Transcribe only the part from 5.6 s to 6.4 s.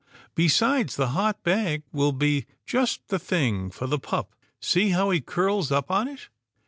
up on it."